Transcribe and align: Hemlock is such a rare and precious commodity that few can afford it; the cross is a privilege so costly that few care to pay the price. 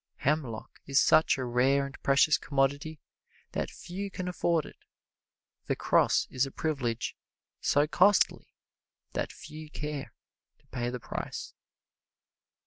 Hemlock 0.15 0.79
is 0.87 0.99
such 0.99 1.37
a 1.37 1.45
rare 1.45 1.85
and 1.85 1.95
precious 2.01 2.35
commodity 2.39 2.99
that 3.51 3.69
few 3.69 4.09
can 4.09 4.27
afford 4.27 4.65
it; 4.65 4.77
the 5.67 5.75
cross 5.75 6.25
is 6.31 6.43
a 6.47 6.51
privilege 6.51 7.15
so 7.59 7.85
costly 7.85 8.47
that 9.13 9.31
few 9.31 9.69
care 9.69 10.11
to 10.57 10.65
pay 10.69 10.89
the 10.89 10.99
price. 10.99 11.53